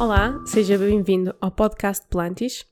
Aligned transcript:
Olá, 0.00 0.42
seja 0.46 0.78
bem-vindo 0.78 1.34
ao 1.42 1.50
podcast 1.50 2.06
Plantis. 2.08 2.69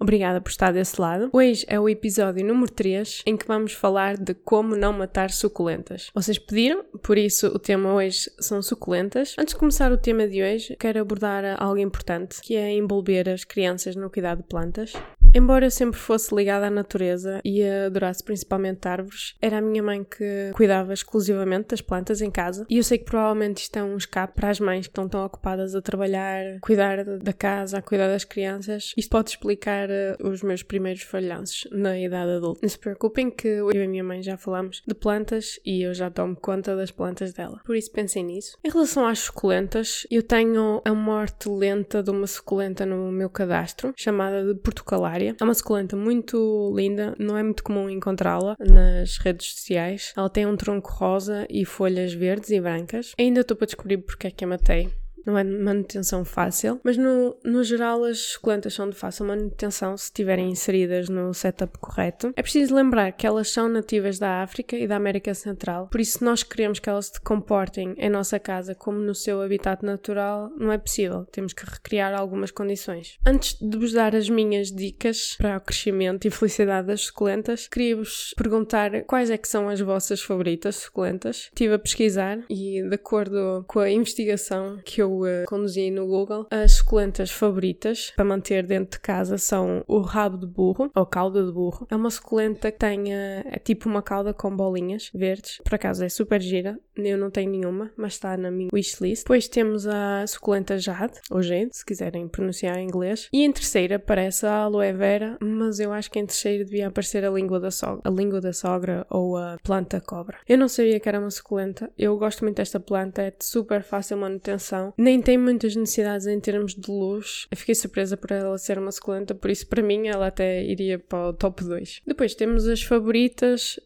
Obrigada 0.00 0.40
por 0.40 0.50
estar 0.50 0.72
desse 0.72 1.00
lado. 1.00 1.28
Hoje 1.32 1.64
é 1.68 1.78
o 1.78 1.88
episódio 1.88 2.46
número 2.46 2.70
3 2.70 3.22
em 3.26 3.36
que 3.36 3.46
vamos 3.46 3.72
falar 3.72 4.16
de 4.16 4.32
como 4.32 4.76
não 4.76 4.92
matar 4.92 5.30
suculentas. 5.30 6.10
Vocês 6.14 6.38
pediram, 6.38 6.84
por 7.02 7.18
isso 7.18 7.48
o 7.48 7.58
tema 7.58 7.92
hoje 7.92 8.30
são 8.38 8.62
suculentas. 8.62 9.34
Antes 9.38 9.54
de 9.54 9.58
começar 9.58 9.90
o 9.90 9.98
tema 9.98 10.28
de 10.28 10.42
hoje, 10.42 10.76
quero 10.78 11.00
abordar 11.00 11.60
algo 11.60 11.78
importante, 11.78 12.40
que 12.40 12.56
é 12.56 12.72
envolver 12.72 13.28
as 13.28 13.42
crianças 13.44 13.96
no 13.96 14.08
cuidado 14.08 14.38
de 14.38 14.48
plantas. 14.48 14.92
Embora 15.34 15.66
eu 15.66 15.70
sempre 15.70 15.98
fosse 15.98 16.34
ligada 16.34 16.66
à 16.66 16.70
natureza 16.70 17.40
e 17.44 17.62
adorasse 17.62 18.24
principalmente 18.24 18.88
árvores, 18.88 19.34
era 19.42 19.58
a 19.58 19.60
minha 19.60 19.82
mãe 19.82 20.02
que 20.02 20.50
cuidava 20.54 20.92
exclusivamente 20.94 21.68
das 21.68 21.82
plantas 21.82 22.22
em 22.22 22.30
casa. 22.30 22.64
E 22.68 22.78
eu 22.78 22.82
sei 22.82 22.98
que 22.98 23.04
provavelmente 23.04 23.58
isto 23.58 23.76
é 23.78 23.82
um 23.82 23.96
escape 23.96 24.34
para 24.34 24.48
as 24.48 24.58
mães 24.58 24.86
que 24.86 24.90
estão 24.90 25.08
tão 25.08 25.24
ocupadas 25.24 25.74
a 25.74 25.82
trabalhar, 25.82 26.58
cuidar 26.60 27.04
da 27.04 27.32
casa, 27.32 27.78
a 27.78 27.82
cuidar 27.82 28.08
das 28.08 28.24
crianças. 28.24 28.94
Isto 28.96 29.10
pode 29.10 29.30
explicar 29.30 29.87
uh, 29.90 30.28
os 30.28 30.42
meus 30.42 30.62
primeiros 30.62 31.02
falhanços 31.02 31.68
na 31.70 31.98
idade 31.98 32.32
adulta. 32.32 32.60
Não 32.62 32.68
se 32.68 32.78
preocupem 32.78 33.30
que 33.30 33.48
eu 33.48 33.72
e 33.72 33.82
a 33.82 33.88
minha 33.88 34.04
mãe 34.04 34.22
já 34.22 34.36
falamos 34.36 34.82
de 34.86 34.94
plantas 34.94 35.58
e 35.64 35.82
eu 35.82 35.94
já 35.94 36.10
tomo 36.10 36.36
conta 36.36 36.76
das 36.76 36.90
plantas 36.90 37.32
dela. 37.32 37.60
Por 37.64 37.76
isso 37.76 37.90
pensem 37.90 38.24
nisso. 38.24 38.56
Em 38.64 38.70
relação 38.70 39.06
às 39.06 39.20
suculentas, 39.20 40.06
eu 40.10 40.22
tenho 40.22 40.80
a 40.84 40.94
morte 40.94 41.48
lenta 41.48 42.02
de 42.02 42.10
uma 42.10 42.26
suculenta 42.26 42.84
no 42.84 43.10
meu 43.10 43.30
cadastro, 43.30 43.92
chamada 43.96 44.44
de 44.44 44.58
portucalária 44.60 45.36
é 45.40 45.44
uma 45.44 45.54
suculenta 45.54 45.96
muito 45.96 46.72
linda, 46.74 47.14
não 47.18 47.36
é 47.36 47.42
muito 47.42 47.62
comum 47.62 47.88
encontrá-la 47.88 48.56
nas 48.58 49.18
redes 49.18 49.52
sociais. 49.52 50.12
Ela 50.16 50.28
tem 50.28 50.46
um 50.46 50.56
tronco 50.56 50.90
rosa 50.90 51.46
e 51.48 51.64
folhas 51.64 52.12
verdes 52.12 52.50
e 52.50 52.60
brancas. 52.60 53.12
Ainda 53.18 53.40
estou 53.40 53.56
para 53.56 53.66
descobrir 53.66 53.98
porque 53.98 54.26
é 54.26 54.30
que 54.30 54.44
a 54.44 54.48
matei 54.48 54.90
não 55.28 55.38
é 55.38 55.44
manutenção 55.44 56.24
fácil, 56.24 56.80
mas 56.82 56.96
no, 56.96 57.36
no 57.44 57.62
geral 57.62 58.02
as 58.04 58.18
suculentas 58.18 58.72
são 58.72 58.88
de 58.88 58.96
fácil 58.96 59.26
manutenção 59.26 59.96
se 59.96 60.04
estiverem 60.04 60.50
inseridas 60.50 61.08
no 61.08 61.34
setup 61.34 61.78
correto. 61.78 62.32
É 62.34 62.42
preciso 62.42 62.74
lembrar 62.74 63.12
que 63.12 63.26
elas 63.26 63.50
são 63.50 63.68
nativas 63.68 64.18
da 64.18 64.42
África 64.42 64.76
e 64.76 64.86
da 64.86 64.96
América 64.96 65.34
Central, 65.34 65.88
por 65.88 66.00
isso 66.00 66.18
se 66.18 66.24
nós 66.24 66.42
queremos 66.42 66.78
que 66.78 66.88
elas 66.88 67.06
se 67.06 67.20
comportem 67.20 67.94
em 67.98 68.08
nossa 68.08 68.38
casa 68.38 68.74
como 68.74 68.98
no 68.98 69.14
seu 69.14 69.42
habitat 69.42 69.84
natural, 69.84 70.50
não 70.56 70.72
é 70.72 70.78
possível, 70.78 71.26
temos 71.26 71.52
que 71.52 71.64
recriar 71.64 72.14
algumas 72.14 72.50
condições. 72.50 73.18
Antes 73.26 73.58
de 73.60 73.76
vos 73.76 73.92
dar 73.92 74.16
as 74.16 74.30
minhas 74.30 74.72
dicas 74.72 75.36
para 75.36 75.58
o 75.58 75.60
crescimento 75.60 76.26
e 76.26 76.30
felicidade 76.30 76.86
das 76.86 77.02
suculentas, 77.02 77.68
queria-vos 77.68 78.32
perguntar 78.36 79.02
quais 79.04 79.30
é 79.30 79.36
que 79.36 79.48
são 79.48 79.68
as 79.68 79.80
vossas 79.80 80.22
favoritas 80.22 80.76
suculentas. 80.76 81.48
Estive 81.52 81.74
a 81.74 81.78
pesquisar 81.78 82.38
e 82.48 82.82
de 82.82 82.94
acordo 82.94 83.64
com 83.66 83.80
a 83.80 83.90
investigação 83.90 84.80
que 84.84 85.02
eu 85.02 85.17
uh, 85.24 85.44
conduzi 85.46 85.90
no 85.90 86.06
Google, 86.06 86.46
as 86.50 86.72
suculentas 86.72 87.30
favoritas 87.30 88.12
para 88.14 88.24
manter 88.24 88.66
dentro 88.66 88.98
de 88.98 89.00
casa 89.00 89.38
são 89.38 89.84
o 89.86 90.00
rabo 90.00 90.36
de 90.36 90.46
burro, 90.46 90.90
ou 90.94 91.06
cauda 91.06 91.44
de 91.44 91.52
burro. 91.52 91.86
É 91.90 91.96
uma 91.96 92.10
suculenta 92.10 92.70
que 92.70 92.78
tem, 92.78 93.04
uh, 93.12 93.44
é 93.46 93.58
tipo 93.58 93.88
uma 93.88 94.02
cauda 94.02 94.32
com 94.32 94.54
bolinhas 94.54 95.10
verdes. 95.14 95.58
Por 95.64 95.74
acaso 95.74 96.04
é 96.04 96.08
super 96.08 96.40
gira, 96.40 96.78
eu 96.96 97.16
não 97.16 97.30
tenho 97.30 97.50
nenhuma, 97.50 97.90
mas 97.96 98.14
está 98.14 98.36
na 98.36 98.50
minha 98.50 98.70
wishlist. 98.72 99.24
Depois 99.24 99.48
temos 99.48 99.86
a 99.86 100.26
suculenta 100.26 100.78
jade, 100.78 101.20
ou 101.30 101.42
jade, 101.42 101.76
se 101.76 101.84
quiserem 101.84 102.28
pronunciar 102.28 102.78
em 102.78 102.84
inglês. 102.84 103.28
E 103.32 103.44
em 103.44 103.52
terceira 103.52 103.96
aparece 103.96 104.46
a 104.46 104.62
aloe 104.62 104.92
vera, 104.92 105.36
mas 105.40 105.78
eu 105.80 105.92
acho 105.92 106.10
que 106.10 106.18
em 106.18 106.26
terceiro 106.26 106.64
devia 106.64 106.88
aparecer 106.88 107.24
a 107.24 107.30
língua 107.30 107.60
da 107.60 107.70
sogra, 107.70 108.02
a 108.04 108.10
língua 108.10 108.40
da 108.40 108.52
sogra 108.52 109.06
ou 109.10 109.36
a 109.36 109.56
planta 109.62 110.00
cobra. 110.00 110.38
Eu 110.48 110.58
não 110.58 110.68
sabia 110.68 110.98
que 110.98 111.08
era 111.08 111.20
uma 111.20 111.30
suculenta. 111.30 111.90
Eu 111.96 112.16
gosto 112.18 112.44
muito 112.44 112.56
desta 112.56 112.80
planta, 112.80 113.22
é 113.22 113.30
de 113.30 113.44
super 113.44 113.82
fácil 113.82 114.16
manutenção 114.16 114.92
nem 114.98 115.22
tem 115.22 115.38
muitas 115.38 115.76
necessidades 115.76 116.26
em 116.26 116.40
termos 116.40 116.74
de 116.74 116.90
luz. 116.90 117.46
Eu 117.50 117.56
fiquei 117.56 117.74
surpresa 117.74 118.16
por 118.16 118.32
ela 118.32 118.58
ser 118.58 118.78
uma 118.78 118.90
suculenta, 118.90 119.34
por 119.34 119.48
isso 119.48 119.66
para 119.68 119.82
mim 119.82 120.08
ela 120.08 120.26
até 120.26 120.64
iria 120.64 120.98
para 120.98 121.28
o 121.28 121.32
top 121.32 121.62
2. 121.62 122.02
Depois 122.04 122.34
temos 122.34 122.66
as 122.66 122.82
favoritas 122.82 123.78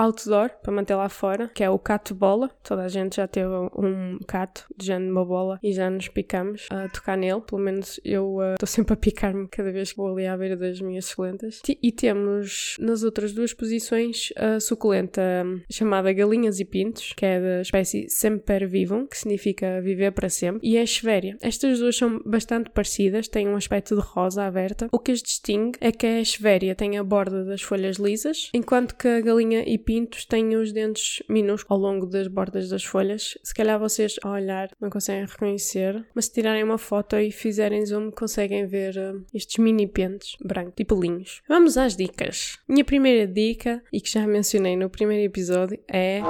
outdoor 0.00 0.50
para 0.62 0.72
manter 0.72 0.94
lá 0.94 1.08
fora, 1.08 1.48
que 1.48 1.62
é 1.62 1.70
o 1.70 1.78
cato 1.78 2.14
bola. 2.14 2.50
Toda 2.62 2.84
a 2.84 2.88
gente 2.88 3.16
já 3.16 3.28
teve 3.28 3.48
um 3.76 4.18
cato 4.26 4.64
de 4.76 4.86
género 4.86 5.12
uma 5.12 5.24
bola 5.24 5.58
e 5.62 5.72
já 5.72 5.90
nos 5.90 6.08
picamos 6.08 6.66
a 6.70 6.88
tocar 6.88 7.16
nele. 7.16 7.40
Pelo 7.42 7.60
menos 7.60 8.00
eu 8.04 8.38
estou 8.52 8.66
uh, 8.66 8.70
sempre 8.70 8.94
a 8.94 8.96
picar-me 8.96 9.48
cada 9.48 9.70
vez 9.70 9.92
que 9.92 9.98
vou 9.98 10.12
ali 10.12 10.26
à 10.26 10.36
beira 10.36 10.56
das 10.56 10.80
minhas 10.80 11.06
suculentas. 11.06 11.60
E 11.82 11.92
temos 11.92 12.76
nas 12.78 13.02
outras 13.02 13.32
duas 13.32 13.52
posições 13.52 14.32
a 14.36 14.58
suculenta 14.60 15.20
hum, 15.44 15.60
chamada 15.70 16.12
galinhas 16.12 16.60
e 16.60 16.64
pintos, 16.64 17.12
que 17.12 17.26
é 17.26 17.40
da 17.40 17.60
espécie 17.60 18.08
Semper 18.08 18.68
Vivum, 18.68 19.06
que 19.06 19.18
significa 19.18 19.80
viver 19.80 20.12
para 20.12 20.28
sempre, 20.28 20.66
e 20.66 20.78
a 20.78 20.82
Echeveria. 20.82 21.36
Estas 21.42 21.78
duas 21.78 21.96
são 21.96 22.20
bastante 22.24 22.70
parecidas, 22.70 23.28
têm 23.28 23.48
um 23.48 23.56
aspecto 23.56 23.94
de 23.94 24.00
rosa 24.00 24.44
aberta. 24.44 24.88
O 24.92 24.98
que 24.98 25.12
as 25.12 25.22
distingue 25.22 25.78
é 25.80 25.92
que 25.92 26.06
a 26.06 26.20
Echeveria 26.20 26.74
tem 26.74 26.96
a 26.98 27.04
borda 27.04 27.44
das 27.44 27.62
folhas 27.62 27.96
lisas, 27.96 28.50
enquanto 28.54 28.94
que 28.96 29.08
a 29.08 29.20
galinha 29.20 29.62
e 29.66 29.78
têm 30.28 30.56
os 30.56 30.72
dentes 30.72 31.22
minúsculos 31.28 31.70
ao 31.70 31.78
longo 31.78 32.06
das 32.06 32.28
bordas 32.28 32.68
das 32.68 32.84
folhas. 32.84 33.36
Se 33.42 33.54
calhar 33.54 33.78
vocês, 33.78 34.16
ao 34.22 34.32
olhar, 34.32 34.70
não 34.80 34.90
conseguem 34.90 35.26
reconhecer, 35.26 36.04
mas 36.14 36.26
se 36.26 36.32
tirarem 36.32 36.62
uma 36.62 36.78
foto 36.78 37.16
e 37.16 37.30
fizerem 37.30 37.84
zoom, 37.84 38.10
conseguem 38.10 38.66
ver 38.66 38.96
uh, 38.96 39.24
estes 39.34 39.58
mini 39.58 39.86
pentes 39.86 40.36
brancos, 40.44 40.74
tipo 40.76 41.00
linhos. 41.00 41.42
Vamos 41.48 41.76
às 41.76 41.96
dicas. 41.96 42.58
Minha 42.68 42.84
primeira 42.84 43.26
dica, 43.26 43.82
e 43.92 44.00
que 44.00 44.10
já 44.10 44.26
mencionei 44.26 44.76
no 44.76 44.90
primeiro 44.90 45.24
episódio, 45.24 45.78
é. 45.88 46.20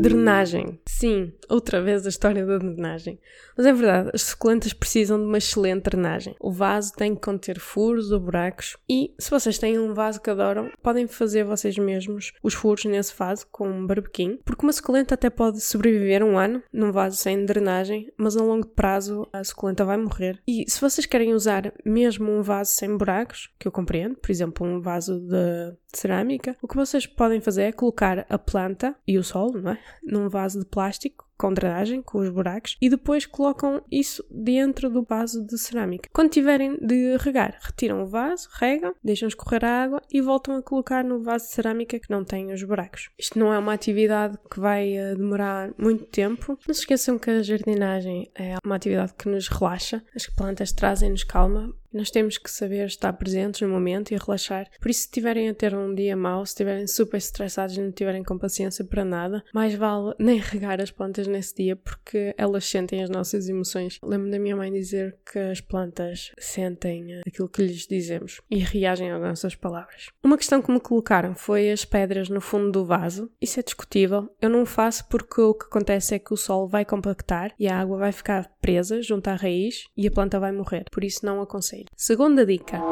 Drenagem. 0.00 0.80
Sim, 0.86 1.32
outra 1.48 1.82
vez 1.82 2.06
a 2.06 2.08
história 2.08 2.44
da 2.44 2.58
drenagem. 2.58 3.18
Mas 3.56 3.66
é 3.66 3.72
verdade, 3.72 4.10
as 4.12 4.22
suculentas 4.22 4.72
precisam 4.72 5.18
de 5.18 5.24
uma 5.24 5.38
excelente 5.38 5.84
drenagem. 5.84 6.36
O 6.40 6.50
vaso 6.50 6.92
tem 6.94 7.14
que 7.14 7.20
conter 7.20 7.58
furos 7.58 8.12
ou 8.12 8.20
buracos 8.20 8.76
e, 8.88 9.14
se 9.18 9.30
vocês 9.30 9.58
têm 9.58 9.78
um 9.78 9.94
vaso 9.94 10.20
que 10.20 10.30
adoram, 10.30 10.70
podem 10.82 11.06
fazer 11.06 11.44
vocês 11.44 11.76
mesmos 11.78 12.32
os 12.42 12.54
furos 12.54 12.84
nesse 12.84 13.14
vaso 13.16 13.46
com 13.50 13.68
um 13.68 13.86
barbequim, 13.86 14.38
porque 14.44 14.64
uma 14.64 14.72
suculenta 14.72 15.14
até 15.14 15.30
pode 15.30 15.60
sobreviver 15.60 16.22
um 16.22 16.38
ano 16.38 16.62
num 16.72 16.92
vaso 16.92 17.16
sem 17.16 17.44
drenagem, 17.44 18.12
mas 18.16 18.36
a 18.36 18.42
longo 18.42 18.66
prazo 18.66 19.26
a 19.32 19.42
suculenta 19.42 19.84
vai 19.84 19.96
morrer. 19.96 20.40
E 20.46 20.64
se 20.68 20.80
vocês 20.80 21.06
querem 21.06 21.34
usar 21.34 21.72
mesmo 21.84 22.30
um 22.30 22.42
vaso 22.42 22.72
sem 22.72 22.96
buracos, 22.96 23.50
que 23.58 23.66
eu 23.66 23.72
compreendo, 23.72 24.16
por 24.16 24.30
exemplo, 24.30 24.66
um 24.66 24.80
vaso 24.80 25.18
de 25.20 25.74
cerâmica, 25.92 26.56
o 26.62 26.68
que 26.68 26.76
vocês 26.76 27.06
podem 27.06 27.40
fazer 27.40 27.62
é 27.62 27.72
colocar 27.72 28.26
a 28.28 28.38
planta 28.38 28.94
e 29.06 29.18
o 29.18 29.24
solo, 29.24 29.60
não 29.60 29.72
é? 29.72 29.78
Num 30.02 30.28
vaso 30.28 30.60
de 30.60 30.66
plástico 30.66 31.26
com 31.36 31.52
drenagem, 31.52 32.02
com 32.02 32.18
os 32.18 32.30
buracos, 32.30 32.76
e 32.80 32.88
depois 32.88 33.26
colocam 33.26 33.82
isso 33.90 34.24
dentro 34.30 34.88
do 34.88 35.02
vaso 35.02 35.44
de 35.46 35.58
cerâmica. 35.58 36.08
Quando 36.12 36.30
tiverem 36.30 36.78
de 36.78 37.16
regar, 37.18 37.58
retiram 37.60 38.02
o 38.02 38.06
vaso, 38.06 38.48
regam, 38.52 38.94
deixam 39.04 39.28
escorrer 39.28 39.64
a 39.64 39.82
água 39.84 40.02
e 40.10 40.20
voltam 40.20 40.56
a 40.56 40.62
colocar 40.62 41.04
no 41.04 41.22
vaso 41.22 41.46
de 41.46 41.52
cerâmica 41.52 41.98
que 41.98 42.10
não 42.10 42.24
tem 42.24 42.52
os 42.52 42.62
buracos. 42.62 43.10
Isto 43.18 43.38
não 43.38 43.52
é 43.52 43.58
uma 43.58 43.74
atividade 43.74 44.38
que 44.50 44.58
vai 44.58 44.96
eh, 44.96 45.14
demorar 45.14 45.72
muito 45.78 46.04
tempo. 46.06 46.58
Não 46.66 46.74
se 46.74 46.80
esqueçam 46.80 47.18
que 47.18 47.30
a 47.30 47.42
jardinagem 47.42 48.30
é 48.34 48.56
uma 48.64 48.76
atividade 48.76 49.14
que 49.14 49.28
nos 49.28 49.48
relaxa, 49.48 50.02
as 50.14 50.26
plantas 50.26 50.72
trazem-nos 50.72 51.24
calma, 51.24 51.74
nós 51.96 52.10
temos 52.10 52.38
que 52.38 52.50
saber 52.50 52.86
estar 52.86 53.12
presentes 53.14 53.60
no 53.62 53.68
momento 53.68 54.12
e 54.12 54.16
relaxar. 54.16 54.68
Por 54.80 54.90
isso, 54.90 55.00
se 55.00 55.06
estiverem 55.06 55.48
a 55.48 55.54
ter 55.54 55.74
um 55.74 55.94
dia 55.94 56.16
mau, 56.16 56.44
se 56.44 56.50
estiverem 56.50 56.86
super 56.86 57.16
estressados 57.16 57.76
e 57.76 57.80
não 57.80 57.90
tiverem 57.90 58.22
com 58.22 58.38
paciência 58.38 58.84
para 58.84 59.04
nada, 59.04 59.42
mais 59.52 59.74
vale 59.74 60.14
nem 60.18 60.38
regar 60.38 60.80
as 60.80 60.90
plantas 60.90 61.26
nesse 61.26 61.54
dia 61.54 61.76
porque 61.76 62.34
elas 62.36 62.64
sentem 62.64 63.02
as 63.02 63.10
nossas 63.10 63.48
emoções. 63.48 63.98
Lembro 64.02 64.30
da 64.30 64.38
minha 64.38 64.56
mãe 64.56 64.72
dizer 64.72 65.16
que 65.30 65.38
as 65.38 65.60
plantas 65.60 66.32
sentem 66.38 67.20
aquilo 67.26 67.48
que 67.48 67.62
lhes 67.62 67.86
dizemos 67.86 68.40
e 68.50 68.58
reagem 68.58 69.10
às 69.10 69.20
nossas 69.20 69.54
palavras. 69.54 70.10
Uma 70.22 70.36
questão 70.36 70.60
que 70.60 70.70
me 70.70 70.80
colocaram 70.80 71.34
foi 71.34 71.70
as 71.70 71.84
pedras 71.84 72.28
no 72.28 72.40
fundo 72.40 72.70
do 72.70 72.84
vaso. 72.84 73.30
Isso 73.40 73.58
é 73.60 73.62
discutível. 73.62 74.28
Eu 74.40 74.50
não 74.50 74.66
faço 74.66 75.08
porque 75.08 75.40
o 75.40 75.54
que 75.54 75.66
acontece 75.66 76.14
é 76.14 76.18
que 76.18 76.34
o 76.34 76.36
sol 76.36 76.68
vai 76.68 76.84
compactar 76.84 77.54
e 77.58 77.66
a 77.66 77.78
água 77.78 77.98
vai 77.98 78.12
ficar 78.12 78.50
presa 78.60 79.00
junto 79.00 79.28
à 79.28 79.34
raiz 79.34 79.84
e 79.96 80.06
a 80.06 80.10
planta 80.10 80.38
vai 80.38 80.52
morrer. 80.52 80.84
Por 80.90 81.04
isso 81.04 81.24
não 81.24 81.40
aconselho. 81.40 81.85
Segunda 81.94 82.44
dica. 82.44 82.82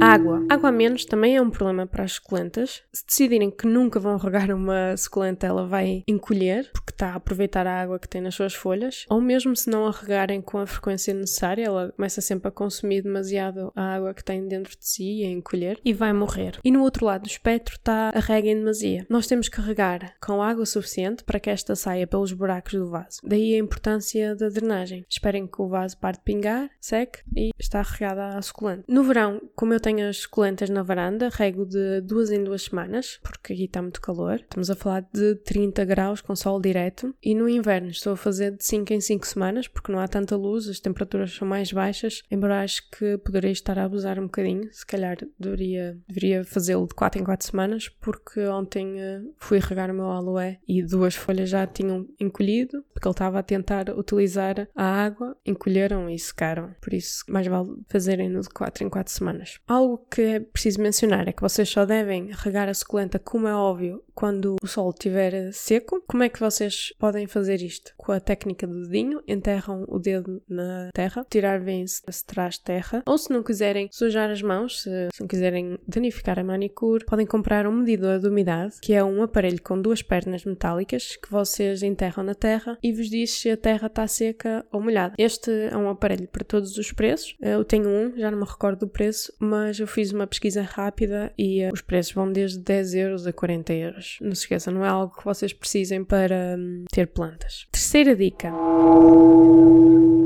Água. 0.00 0.44
Água 0.48 0.70
a 0.70 0.72
menos 0.72 1.04
também 1.04 1.36
é 1.36 1.42
um 1.42 1.50
problema 1.50 1.86
para 1.86 2.04
as 2.04 2.12
suculentas. 2.12 2.82
Se 2.92 3.06
decidirem 3.06 3.50
que 3.50 3.66
nunca 3.66 4.00
vão 4.00 4.16
regar 4.16 4.50
uma 4.50 4.96
suculenta, 4.96 5.46
ela 5.46 5.66
vai 5.66 6.02
encolher, 6.08 6.70
porque 6.72 6.90
está 6.90 7.10
a 7.10 7.16
aproveitar 7.16 7.66
a 7.66 7.82
água 7.82 7.98
que 7.98 8.08
tem 8.08 8.20
nas 8.20 8.34
suas 8.34 8.54
folhas. 8.54 9.04
Ou 9.10 9.20
mesmo 9.20 9.54
se 9.54 9.68
não 9.68 9.86
a 9.86 9.90
regarem 9.90 10.40
com 10.40 10.58
a 10.58 10.66
frequência 10.66 11.12
necessária, 11.12 11.64
ela 11.64 11.92
começa 11.94 12.20
sempre 12.20 12.48
a 12.48 12.50
consumir 12.50 13.02
demasiado 13.02 13.70
a 13.76 13.94
água 13.94 14.14
que 14.14 14.24
tem 14.24 14.48
dentro 14.48 14.76
de 14.78 14.88
si 14.88 15.20
e 15.20 15.24
a 15.24 15.30
encolher 15.30 15.78
e 15.84 15.92
vai 15.92 16.12
morrer. 16.12 16.58
E 16.64 16.70
no 16.70 16.82
outro 16.82 17.04
lado 17.04 17.22
do 17.22 17.28
espectro 17.28 17.74
está 17.76 18.10
a 18.14 18.20
rega 18.20 18.48
em 18.48 18.56
demasia. 18.56 19.06
Nós 19.08 19.26
temos 19.26 19.48
que 19.48 19.60
regar 19.60 20.14
com 20.20 20.42
água 20.42 20.64
suficiente 20.64 21.24
para 21.24 21.38
que 21.38 21.50
esta 21.50 21.76
saia 21.76 22.06
pelos 22.06 22.32
buracos 22.32 22.72
do 22.72 22.88
vaso. 22.88 23.20
Daí 23.22 23.54
a 23.54 23.58
importância 23.58 24.34
da 24.34 24.48
drenagem. 24.48 25.04
Esperem 25.08 25.46
que 25.46 25.60
o 25.60 25.68
vaso 25.68 25.98
pare 25.98 26.16
de 26.16 26.24
pingar, 26.24 26.70
seque 26.80 27.20
e 27.36 27.50
está 27.58 27.82
regada 27.82 28.38
à 28.38 28.42
suculenta. 28.42 28.84
No 28.88 29.04
verão, 29.04 29.40
como 29.54 29.74
eu 29.74 29.80
tenho 29.80 29.89
tenho 29.90 30.08
as 30.08 30.18
suculentas 30.18 30.70
na 30.70 30.84
varanda, 30.84 31.28
rego 31.28 31.66
de 31.66 32.00
duas 32.02 32.30
em 32.30 32.44
duas 32.44 32.62
semanas, 32.62 33.18
porque 33.22 33.52
aqui 33.52 33.64
está 33.64 33.82
muito 33.82 34.00
calor. 34.00 34.36
Estamos 34.36 34.70
a 34.70 34.76
falar 34.76 35.04
de 35.12 35.34
30 35.34 35.84
graus 35.84 36.20
com 36.20 36.36
sol 36.36 36.60
direto. 36.60 37.12
E 37.20 37.34
no 37.34 37.48
inverno 37.48 37.88
estou 37.88 38.12
a 38.12 38.16
fazer 38.16 38.52
de 38.52 38.64
5 38.64 38.92
em 38.92 39.00
5 39.00 39.26
semanas, 39.26 39.66
porque 39.66 39.90
não 39.90 39.98
há 39.98 40.06
tanta 40.06 40.36
luz, 40.36 40.68
as 40.68 40.78
temperaturas 40.78 41.32
são 41.32 41.46
mais 41.46 41.72
baixas, 41.72 42.22
embora 42.30 42.62
acho 42.62 42.88
que 42.90 43.18
poderia 43.18 43.50
estar 43.50 43.80
a 43.80 43.84
abusar 43.84 44.20
um 44.20 44.26
bocadinho. 44.26 44.72
Se 44.72 44.86
calhar 44.86 45.16
deveria, 45.36 45.98
deveria 46.06 46.44
fazê-lo 46.44 46.86
de 46.86 46.94
4 46.94 47.20
em 47.20 47.24
4 47.24 47.48
semanas, 47.48 47.88
porque 47.88 48.46
ontem 48.46 48.94
uh, 48.94 49.34
fui 49.38 49.58
regar 49.58 49.90
o 49.90 49.94
meu 49.94 50.10
aloe 50.10 50.56
e 50.68 50.84
duas 50.84 51.16
folhas 51.16 51.48
já 51.50 51.66
tinham 51.66 52.06
encolhido, 52.20 52.84
porque 52.92 53.08
ele 53.08 53.12
estava 53.12 53.40
a 53.40 53.42
tentar 53.42 53.90
utilizar 53.90 54.68
a 54.76 54.84
água, 54.84 55.36
encolheram 55.44 56.08
e 56.08 56.16
secaram. 56.16 56.76
Por 56.80 56.94
isso, 56.94 57.24
mais 57.28 57.48
vale 57.48 57.70
fazerem-no 57.88 58.40
de 58.40 58.48
4 58.50 58.84
em 58.84 58.88
4 58.88 59.12
semanas. 59.12 59.58
Algo 59.80 60.04
que 60.10 60.20
é 60.20 60.40
preciso 60.40 60.82
mencionar 60.82 61.26
é 61.26 61.32
que 61.32 61.40
vocês 61.40 61.66
só 61.66 61.86
devem 61.86 62.28
regar 62.32 62.68
a 62.68 62.74
suculenta, 62.74 63.18
como 63.18 63.48
é 63.48 63.54
óbvio, 63.54 64.04
quando 64.14 64.56
o 64.62 64.66
solo 64.66 64.90
estiver 64.90 65.50
seco. 65.54 66.04
Como 66.06 66.22
é 66.22 66.28
que 66.28 66.38
vocês 66.38 66.92
podem 66.98 67.26
fazer 67.26 67.62
isto? 67.62 67.94
Com 67.96 68.12
a 68.12 68.20
técnica 68.20 68.66
do 68.66 68.82
dedinho, 68.82 69.22
enterram 69.26 69.86
o 69.88 69.98
dedo 69.98 70.42
na 70.46 70.90
terra, 70.92 71.26
tirar 71.30 71.58
bem 71.60 71.86
se 71.86 72.26
traz 72.26 72.58
terra, 72.58 73.02
ou 73.06 73.16
se 73.16 73.30
não 73.30 73.42
quiserem 73.42 73.88
sujar 73.90 74.28
as 74.30 74.42
mãos, 74.42 74.82
se, 74.82 75.08
se 75.14 75.20
não 75.22 75.26
quiserem 75.26 75.78
danificar 75.88 76.38
a 76.38 76.44
manicure, 76.44 77.06
podem 77.06 77.24
comprar 77.24 77.66
um 77.66 77.72
medidor 77.72 78.18
de 78.18 78.28
umidade, 78.28 78.74
que 78.82 78.92
é 78.92 79.02
um 79.02 79.22
aparelho 79.22 79.62
com 79.62 79.80
duas 79.80 80.02
pernas 80.02 80.44
metálicas 80.44 81.16
que 81.16 81.30
vocês 81.30 81.82
enterram 81.82 82.22
na 82.22 82.34
terra 82.34 82.76
e 82.82 82.92
vos 82.92 83.08
diz 83.08 83.30
se 83.30 83.48
a 83.48 83.56
terra 83.56 83.86
está 83.86 84.06
seca 84.06 84.62
ou 84.70 84.82
molhada. 84.82 85.14
Este 85.16 85.50
é 85.50 85.76
um 85.78 85.88
aparelho 85.88 86.28
para 86.28 86.44
todos 86.44 86.76
os 86.76 86.92
preços. 86.92 87.34
Eu 87.40 87.64
tenho 87.64 87.88
um, 87.88 88.14
já 88.18 88.30
não 88.30 88.40
me 88.40 88.44
recordo 88.44 88.80
do 88.80 88.88
preço, 88.88 89.32
mas 89.38 89.69
eu 89.78 89.86
fiz 89.86 90.12
uma 90.12 90.26
pesquisa 90.26 90.62
rápida 90.62 91.32
e 91.38 91.64
uh, 91.64 91.72
os 91.72 91.80
preços 91.80 92.12
vão 92.12 92.32
desde 92.32 92.58
10 92.58 92.94
euros 92.94 93.26
a 93.26 93.32
40 93.32 93.72
euros. 93.72 94.18
Não 94.20 94.34
se 94.34 94.42
esqueçam, 94.42 94.74
não 94.74 94.84
é 94.84 94.88
algo 94.88 95.14
que 95.16 95.24
vocês 95.24 95.52
precisem 95.52 96.04
para 96.04 96.56
um, 96.58 96.84
ter 96.90 97.06
plantas. 97.06 97.66
Terceira 97.70 98.16
dica. 98.16 98.50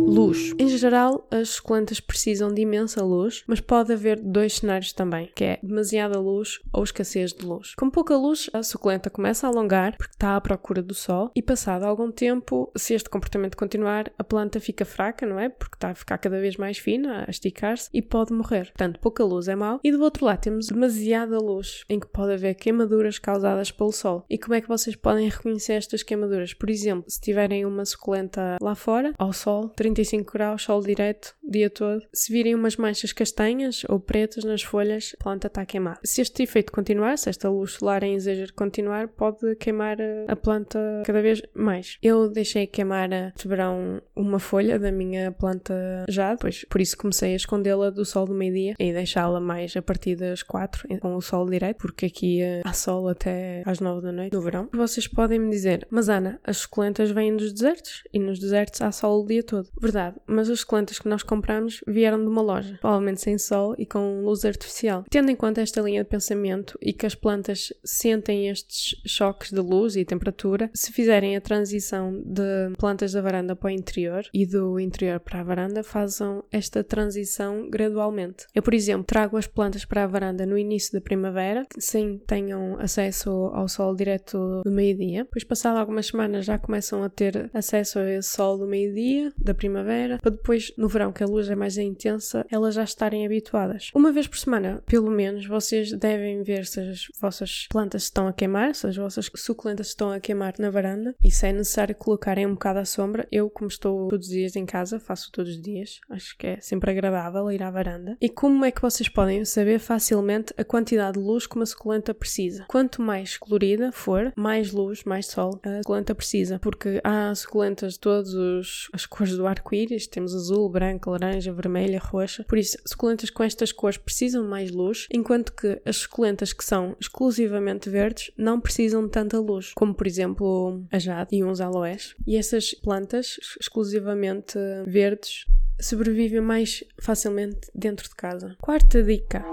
Luz. 0.06 0.52
Em 0.58 0.68
geral, 0.68 1.26
as 1.30 1.48
suculentas 1.48 1.98
precisam 1.98 2.52
de 2.52 2.62
imensa 2.62 3.02
luz, 3.02 3.42
mas 3.46 3.60
pode 3.60 3.92
haver 3.92 4.20
dois 4.20 4.56
cenários 4.56 4.92
também, 4.92 5.30
que 5.34 5.44
é 5.44 5.58
demasiada 5.62 6.20
luz 6.20 6.60
ou 6.72 6.84
escassez 6.84 7.32
de 7.32 7.44
luz. 7.44 7.74
Com 7.74 7.90
pouca 7.90 8.16
luz, 8.16 8.48
a 8.52 8.62
suculenta 8.62 9.10
começa 9.10 9.46
a 9.46 9.50
alongar 9.50 9.96
porque 9.96 10.12
está 10.12 10.36
à 10.36 10.40
procura 10.40 10.82
do 10.82 10.94
sol 10.94 11.30
e 11.34 11.42
passado 11.42 11.84
algum 11.84 12.12
tempo, 12.12 12.70
se 12.76 12.94
este 12.94 13.08
comportamento 13.08 13.56
continuar, 13.56 14.12
a 14.18 14.22
planta 14.22 14.60
fica 14.60 14.84
fraca, 14.84 15.26
não 15.26 15.40
é? 15.40 15.48
Porque 15.48 15.76
está 15.76 15.90
a 15.90 15.94
ficar 15.94 16.18
cada 16.18 16.38
vez 16.38 16.56
mais 16.56 16.78
fina, 16.78 17.24
a 17.26 17.30
esticar-se 17.30 17.88
e 17.92 18.00
pode 18.00 18.32
morrer. 18.32 18.66
Portanto, 18.66 19.00
pouca 19.00 19.23
luz 19.24 19.48
é 19.48 19.54
mau. 19.54 19.80
E 19.82 19.90
do 19.90 20.02
outro 20.02 20.24
lado 20.24 20.40
temos 20.40 20.66
demasiada 20.66 21.38
luz, 21.38 21.84
em 21.88 21.98
que 21.98 22.06
pode 22.06 22.32
haver 22.32 22.54
queimaduras 22.54 23.18
causadas 23.18 23.70
pelo 23.70 23.92
sol. 23.92 24.24
E 24.28 24.38
como 24.38 24.54
é 24.54 24.60
que 24.60 24.68
vocês 24.68 24.96
podem 24.96 25.28
reconhecer 25.28 25.74
estas 25.74 26.02
queimaduras? 26.02 26.54
Por 26.54 26.70
exemplo, 26.70 27.04
se 27.08 27.20
tiverem 27.20 27.64
uma 27.64 27.84
suculenta 27.84 28.56
lá 28.60 28.74
fora, 28.74 29.12
ao 29.18 29.32
sol, 29.32 29.68
35 29.70 30.32
graus, 30.32 30.62
sol 30.62 30.80
direto, 30.80 31.34
dia 31.42 31.70
todo, 31.70 32.02
se 32.12 32.32
virem 32.32 32.54
umas 32.54 32.76
manchas 32.76 33.12
castanhas 33.12 33.82
ou 33.88 34.00
pretas 34.00 34.44
nas 34.44 34.62
folhas, 34.62 35.14
a 35.18 35.22
planta 35.22 35.46
está 35.46 35.64
queimada. 35.64 36.00
Se 36.04 36.20
este 36.20 36.42
efeito 36.42 36.72
continuar, 36.72 37.18
se 37.18 37.28
esta 37.28 37.48
luz 37.48 37.72
solar 37.72 38.02
em 38.02 38.14
exagero 38.14 38.52
continuar, 38.54 39.08
pode 39.08 39.56
queimar 39.56 39.98
a 40.28 40.36
planta 40.36 41.02
cada 41.04 41.22
vez 41.22 41.42
mais. 41.54 41.98
Eu 42.02 42.28
deixei 42.28 42.66
queimar 42.66 43.08
de 43.08 43.48
verão 43.48 44.00
uma 44.14 44.38
folha 44.38 44.78
da 44.78 44.90
minha 44.90 45.32
planta 45.32 46.04
já, 46.08 46.34
depois 46.34 46.64
por 46.68 46.80
isso 46.80 46.96
comecei 46.96 47.32
a 47.32 47.36
escondê-la 47.36 47.90
do 47.90 48.04
sol 48.04 48.26
do 48.26 48.34
meio-dia 48.34 48.74
e 48.78 48.92
deixá-la 49.14 49.40
mais 49.40 49.76
a 49.76 49.82
partir 49.82 50.16
das 50.16 50.42
4 50.42 50.88
com 50.98 51.14
o 51.14 51.20
sol 51.20 51.48
direto, 51.48 51.78
porque 51.78 52.06
aqui 52.06 52.42
eh, 52.42 52.62
há 52.64 52.72
sol 52.72 53.08
até 53.08 53.62
às 53.64 53.78
9 53.78 54.02
da 54.02 54.12
noite 54.12 54.32
no 54.32 54.42
verão. 54.42 54.68
Vocês 54.72 55.06
podem 55.06 55.38
me 55.38 55.50
dizer, 55.50 55.86
mas 55.90 56.08
Ana, 56.08 56.40
as 56.42 56.58
suculentas 56.58 57.10
vêm 57.10 57.36
dos 57.36 57.52
desertos 57.52 58.02
e 58.12 58.18
nos 58.18 58.40
desertos 58.40 58.80
há 58.82 58.90
sol 58.90 59.22
o 59.22 59.26
dia 59.26 59.42
todo. 59.42 59.68
Verdade, 59.80 60.16
mas 60.26 60.50
as 60.50 60.60
suculentas 60.60 60.98
que 60.98 61.08
nós 61.08 61.22
compramos 61.22 61.80
vieram 61.86 62.20
de 62.20 62.26
uma 62.26 62.42
loja, 62.42 62.76
provavelmente 62.80 63.20
sem 63.20 63.38
sol 63.38 63.74
e 63.78 63.86
com 63.86 64.22
luz 64.24 64.44
artificial. 64.44 65.04
Tendo 65.08 65.30
em 65.30 65.36
conta 65.36 65.60
esta 65.60 65.80
linha 65.80 66.02
de 66.02 66.10
pensamento 66.10 66.76
e 66.82 66.92
que 66.92 67.06
as 67.06 67.14
plantas 67.14 67.72
sentem 67.84 68.48
estes 68.48 69.00
choques 69.06 69.52
de 69.52 69.60
luz 69.60 69.94
e 69.96 70.04
temperatura, 70.04 70.70
se 70.74 70.92
fizerem 70.92 71.36
a 71.36 71.40
transição 71.40 72.20
de 72.24 72.74
plantas 72.78 73.12
da 73.12 73.20
varanda 73.20 73.54
para 73.54 73.68
o 73.68 73.70
interior 73.70 74.24
e 74.32 74.44
do 74.44 74.80
interior 74.80 75.20
para 75.20 75.40
a 75.40 75.44
varanda, 75.44 75.82
façam 75.84 76.44
esta 76.50 76.82
transição 76.82 77.68
gradualmente. 77.70 78.46
Eu, 78.54 78.62
por 78.62 78.74
exemplo, 78.74 79.03
trago 79.04 79.36
as 79.36 79.46
plantas 79.46 79.84
para 79.84 80.04
a 80.04 80.06
varanda 80.06 80.46
no 80.46 80.58
início 80.58 80.92
da 80.92 81.00
primavera, 81.00 81.64
sem 81.78 82.18
tenham 82.18 82.78
acesso 82.78 83.30
ao 83.52 83.68
sol 83.68 83.94
direto 83.94 84.62
do 84.64 84.70
meio-dia. 84.70 85.24
Depois, 85.24 85.44
passado 85.44 85.76
algumas 85.76 86.06
semanas, 86.06 86.44
já 86.44 86.58
começam 86.58 87.02
a 87.02 87.08
ter 87.08 87.50
acesso 87.52 87.98
a 87.98 88.10
esse 88.10 88.30
sol 88.30 88.58
do 88.58 88.66
meio-dia, 88.66 89.32
da 89.36 89.54
primavera, 89.54 90.18
para 90.18 90.30
depois, 90.30 90.72
no 90.76 90.88
verão, 90.88 91.12
que 91.12 91.22
a 91.22 91.26
luz 91.26 91.48
é 91.48 91.54
mais 91.54 91.76
intensa, 91.76 92.44
elas 92.50 92.74
já 92.74 92.84
estarem 92.84 93.24
habituadas. 93.24 93.90
Uma 93.94 94.12
vez 94.12 94.26
por 94.26 94.38
semana, 94.38 94.82
pelo 94.86 95.10
menos, 95.10 95.46
vocês 95.46 95.92
devem 95.92 96.42
ver 96.42 96.66
se 96.66 96.80
as 96.80 97.06
vossas 97.20 97.66
plantas 97.70 98.04
estão 98.04 98.26
a 98.26 98.32
queimar, 98.32 98.74
se 98.74 98.86
as 98.86 98.96
vossas 98.96 99.30
suculentas 99.36 99.88
estão 99.88 100.10
a 100.10 100.20
queimar 100.20 100.54
na 100.58 100.70
varanda 100.70 101.14
e 101.22 101.30
se 101.30 101.46
é 101.46 101.52
necessário 101.52 101.94
colocarem 101.94 102.46
um 102.46 102.54
bocado 102.54 102.78
à 102.78 102.84
sombra. 102.84 103.26
Eu, 103.30 103.50
como 103.50 103.68
estou 103.68 104.08
todos 104.08 104.26
os 104.26 104.32
dias 104.32 104.56
em 104.56 104.66
casa, 104.66 104.98
faço 104.98 105.30
todos 105.32 105.52
os 105.52 105.60
dias, 105.60 106.00
acho 106.10 106.36
que 106.38 106.46
é 106.46 106.60
sempre 106.60 106.90
agradável 106.90 107.50
ir 107.50 107.62
à 107.62 107.70
varanda. 107.70 108.16
E 108.20 108.28
como 108.28 108.64
é 108.64 108.70
que 108.70 108.82
vocês 108.82 108.93
podem 109.08 109.44
saber 109.44 109.78
facilmente 109.78 110.54
a 110.56 110.64
quantidade 110.64 111.18
de 111.18 111.24
luz 111.24 111.46
que 111.46 111.56
uma 111.56 111.66
suculenta 111.66 112.14
precisa? 112.14 112.64
Quanto 112.68 113.02
mais 113.02 113.36
colorida 113.36 113.90
for, 113.92 114.32
mais 114.36 114.72
luz, 114.72 115.04
mais 115.04 115.26
sol 115.26 115.60
a 115.62 115.78
suculenta 115.78 116.14
precisa, 116.14 116.58
porque 116.58 117.00
há 117.02 117.34
suculentas 117.34 117.94
de 117.94 118.00
todas 118.00 118.88
as 118.92 119.06
cores 119.06 119.36
do 119.36 119.46
arco-íris, 119.46 120.06
temos 120.06 120.34
azul, 120.34 120.68
branco, 120.68 121.10
laranja, 121.10 121.52
vermelha, 121.52 121.98
roxa. 121.98 122.44
Por 122.48 122.58
isso, 122.58 122.78
suculentas 122.86 123.30
com 123.30 123.42
estas 123.42 123.72
cores 123.72 123.98
precisam 123.98 124.44
mais 124.44 124.70
luz, 124.70 125.06
enquanto 125.12 125.52
que 125.52 125.80
as 125.84 125.96
suculentas 125.96 126.52
que 126.52 126.64
são 126.64 126.96
exclusivamente 127.00 127.90
verdes 127.90 128.30
não 128.36 128.60
precisam 128.60 129.04
de 129.04 129.10
tanta 129.10 129.38
luz, 129.38 129.72
como 129.74 129.94
por 129.94 130.06
exemplo 130.06 130.84
a 130.90 130.98
jade 130.98 131.36
e 131.36 131.44
uns 131.44 131.60
aloés. 131.60 132.14
E 132.26 132.36
essas 132.36 132.74
plantas 132.74 133.38
exclusivamente 133.60 134.58
verdes 134.86 135.46
sobrevivem 135.80 136.40
mais 136.40 136.84
facilmente 137.00 137.70
dentro 137.74 138.08
de 138.08 138.14
casa. 138.14 138.56
Quarta 138.60 139.02
dica: 139.02 139.44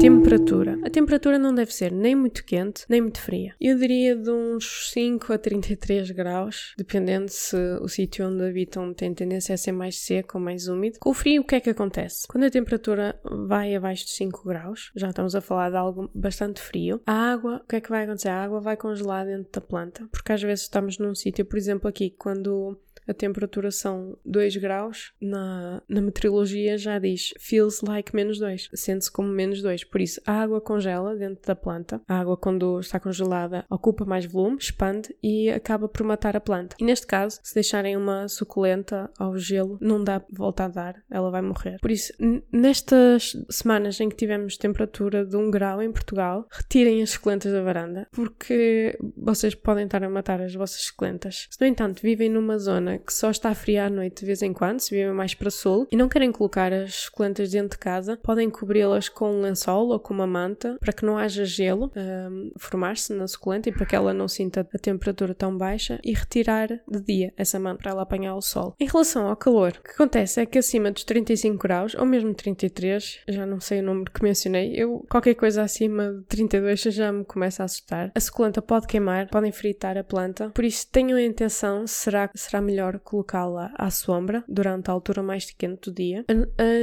temperatura. 0.00 0.78
A 0.84 0.90
temperatura 0.90 1.38
não 1.38 1.54
deve 1.54 1.72
ser 1.72 1.92
nem 1.92 2.14
muito 2.14 2.44
quente, 2.44 2.84
nem 2.88 3.00
muito 3.00 3.20
fria. 3.20 3.54
Eu 3.60 3.78
diria 3.78 4.16
de 4.16 4.30
uns 4.30 4.90
5 4.92 5.32
a 5.32 5.38
33 5.38 6.10
graus, 6.10 6.74
dependendo 6.76 7.30
se 7.30 7.56
o 7.80 7.88
sítio 7.88 8.26
onde 8.28 8.44
habitam 8.44 8.92
tem 8.92 9.14
tendência 9.14 9.54
a 9.54 9.58
ser 9.58 9.72
mais 9.72 9.98
seco 9.98 10.38
ou 10.38 10.44
mais 10.44 10.68
úmido. 10.68 10.98
Com 11.00 11.10
o 11.10 11.14
frio, 11.14 11.42
o 11.42 11.44
que 11.44 11.54
é 11.54 11.60
que 11.60 11.70
acontece? 11.70 12.26
Quando 12.28 12.44
a 12.44 12.50
temperatura 12.50 13.18
vai 13.24 13.74
abaixo 13.74 14.04
de 14.04 14.12
5 14.12 14.46
graus, 14.46 14.90
já 14.94 15.10
estamos 15.10 15.34
a 15.34 15.40
falar 15.40 15.70
de 15.70 15.76
algo 15.76 16.10
bastante 16.14 16.60
frio, 16.60 17.00
a 17.06 17.32
água, 17.32 17.60
o 17.64 17.68
que 17.68 17.76
é 17.76 17.80
que 17.80 17.90
vai 17.90 18.04
acontecer? 18.04 18.28
A 18.28 18.42
água 18.42 18.60
vai 18.60 18.76
congelar 18.76 19.26
dentro 19.26 19.50
da 19.52 19.60
planta, 19.60 20.06
porque 20.10 20.32
às 20.32 20.42
vezes 20.42 20.64
estamos 20.64 20.98
num 20.98 21.14
sítio, 21.14 21.44
por 21.44 21.56
exemplo, 21.56 21.88
aqui, 21.88 22.10
quando 22.10 22.78
a 23.06 23.14
temperatura 23.14 23.70
são 23.70 24.16
2 24.24 24.56
graus, 24.56 25.12
na, 25.20 25.82
na 25.88 26.00
meteorologia 26.00 26.76
já 26.78 26.98
diz 26.98 27.32
feels 27.38 27.80
like 27.82 28.14
menos 28.14 28.38
2, 28.38 28.70
sente-se 28.74 29.10
como 29.10 29.28
menos 29.28 29.62
2. 29.62 29.84
Por 29.84 30.00
isso, 30.00 30.20
a 30.26 30.32
água 30.32 30.60
congela 30.60 31.14
dentro 31.16 31.46
da 31.46 31.54
planta. 31.54 32.00
A 32.08 32.18
água, 32.18 32.36
quando 32.36 32.80
está 32.80 32.98
congelada, 32.98 33.64
ocupa 33.70 34.04
mais 34.04 34.24
volume, 34.24 34.56
expande 34.58 35.14
e 35.22 35.50
acaba 35.50 35.88
por 35.88 36.04
matar 36.04 36.36
a 36.36 36.40
planta. 36.40 36.76
E 36.78 36.84
neste 36.84 37.06
caso, 37.06 37.40
se 37.42 37.54
deixarem 37.54 37.96
uma 37.96 38.28
suculenta 38.28 39.10
ao 39.18 39.36
gelo, 39.36 39.78
não 39.80 40.02
dá 40.02 40.22
volta 40.30 40.64
a 40.64 40.68
dar, 40.68 41.02
ela 41.10 41.30
vai 41.30 41.42
morrer. 41.42 41.78
Por 41.80 41.90
isso, 41.90 42.12
nestas 42.52 43.36
semanas 43.50 44.00
em 44.00 44.08
que 44.08 44.16
tivemos 44.16 44.56
temperatura 44.56 45.24
de 45.24 45.36
1 45.36 45.50
grau 45.50 45.82
em 45.82 45.92
Portugal, 45.92 46.46
retirem 46.50 47.02
as 47.02 47.10
suculentas 47.10 47.52
da 47.52 47.62
varanda, 47.62 48.08
porque 48.12 48.96
vocês 49.16 49.54
podem 49.54 49.84
estar 49.84 50.02
a 50.02 50.08
matar 50.08 50.40
as 50.40 50.54
vossas 50.54 50.82
suculentas. 50.82 51.46
Se, 51.50 51.60
no 51.60 51.66
entanto, 51.66 52.02
vivem 52.02 52.28
numa 52.28 52.58
zona 52.58 52.93
que 52.98 53.12
só 53.12 53.30
está 53.30 53.54
fria 53.54 53.86
à 53.86 53.90
noite 53.90 54.20
de 54.20 54.26
vez 54.26 54.42
em 54.42 54.52
quando, 54.52 54.80
se 54.80 54.94
vivem 54.94 55.12
mais 55.12 55.34
para 55.34 55.50
sul, 55.50 55.86
e 55.90 55.96
não 55.96 56.08
querem 56.08 56.32
colocar 56.32 56.72
as 56.72 56.94
suculentas 56.94 57.50
dentro 57.50 57.70
de 57.70 57.78
casa, 57.78 58.18
podem 58.22 58.50
cobri-las 58.50 59.08
com 59.08 59.32
um 59.32 59.40
lençol 59.40 59.88
ou 59.88 59.98
com 59.98 60.14
uma 60.14 60.26
manta 60.26 60.76
para 60.80 60.92
que 60.92 61.04
não 61.04 61.16
haja 61.16 61.44
gelo 61.44 61.90
um, 61.96 62.50
formar-se 62.58 63.12
na 63.12 63.26
suculenta 63.26 63.68
e 63.68 63.72
para 63.72 63.86
que 63.86 63.96
ela 63.96 64.12
não 64.12 64.28
sinta 64.28 64.66
a 64.72 64.78
temperatura 64.78 65.34
tão 65.34 65.56
baixa 65.56 65.98
e 66.04 66.12
retirar 66.12 66.68
de 66.68 67.00
dia 67.00 67.32
essa 67.36 67.58
manta 67.58 67.82
para 67.82 67.90
ela 67.92 68.02
apanhar 68.02 68.34
o 68.34 68.42
sol. 68.42 68.74
Em 68.78 68.86
relação 68.86 69.28
ao 69.28 69.36
calor, 69.36 69.74
o 69.78 69.82
que 69.82 69.90
acontece 69.90 70.40
é 70.40 70.46
que 70.46 70.58
acima 70.58 70.90
dos 70.90 71.04
35 71.04 71.58
graus, 71.58 71.94
ou 71.94 72.04
mesmo 72.04 72.34
33, 72.34 73.20
já 73.28 73.46
não 73.46 73.60
sei 73.60 73.80
o 73.80 73.82
número 73.82 74.10
que 74.10 74.22
mencionei, 74.22 74.74
eu 74.74 75.04
qualquer 75.08 75.34
coisa 75.34 75.62
acima 75.62 76.12
de 76.12 76.24
32 76.24 76.80
já 76.82 77.12
me 77.12 77.24
começa 77.24 77.62
a 77.62 77.66
assustar. 77.66 78.12
A 78.14 78.20
suculenta 78.20 78.60
pode 78.60 78.86
queimar, 78.86 79.28
podem 79.28 79.52
fritar 79.52 79.96
a 79.96 80.04
planta, 80.04 80.50
por 80.50 80.64
isso 80.64 80.86
tenham 80.90 81.18
a 81.18 81.22
intenção, 81.22 81.86
será, 81.86 82.30
será 82.34 82.60
melhor 82.60 82.83
melhor 82.84 82.98
colocá-la 83.00 83.72
à 83.76 83.90
sombra 83.90 84.44
durante 84.48 84.90
a 84.90 84.92
altura 84.92 85.22
mais 85.22 85.50
quente 85.50 85.90
do 85.90 85.94
dia. 85.94 86.24